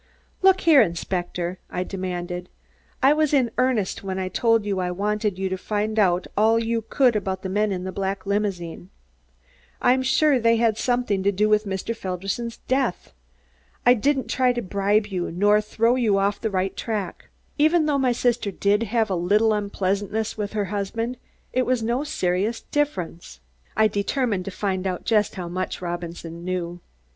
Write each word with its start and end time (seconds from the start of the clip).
"Look 0.41 0.61
here, 0.61 0.81
Inspector!" 0.81 1.59
I 1.69 1.83
demanded, 1.83 2.49
"I 3.03 3.13
was 3.13 3.35
in 3.35 3.51
earnest 3.59 4.03
when 4.03 4.17
I 4.17 4.29
told 4.29 4.65
you 4.65 4.79
I 4.79 4.89
wanted 4.89 5.37
you 5.37 5.47
to 5.49 5.59
find 5.59 5.99
out 5.99 6.25
all 6.35 6.57
you 6.57 6.81
could 6.81 7.15
about 7.15 7.43
the 7.43 7.49
men 7.49 7.71
in 7.71 7.83
the 7.83 7.91
black 7.91 8.25
limousine. 8.25 8.89
I'm 9.79 10.01
sure 10.01 10.39
they 10.39 10.55
had 10.55 10.75
something 10.79 11.21
to 11.21 11.31
do 11.31 11.47
with 11.47 11.65
Mr. 11.67 11.95
Felderson's 11.95 12.57
death. 12.67 13.13
I 13.85 13.93
didn't 13.93 14.27
try 14.27 14.53
to 14.53 14.61
bribe 14.63 15.05
you, 15.05 15.29
nor 15.29 15.61
throw 15.61 15.95
you 15.95 16.17
off 16.17 16.41
the 16.41 16.49
right 16.49 16.75
track. 16.75 17.29
Even 17.59 17.85
though 17.85 17.99
my 17.99 18.11
sister 18.11 18.49
did 18.49 18.81
have 18.81 19.11
a 19.11 19.15
little 19.15 19.53
unpleasantness 19.53 20.35
with 20.35 20.53
her 20.53 20.65
husband, 20.73 21.17
it 21.53 21.67
was 21.67 21.83
no 21.83 22.03
serious 22.03 22.61
difference." 22.61 23.39
I 23.77 23.87
determined 23.87 24.45
to 24.45 24.49
find 24.51 24.87
out 24.87 25.05
just 25.05 25.35
how 25.35 25.47
much 25.47 25.79
Robinson 25.79 26.43
knew. 26.43 26.79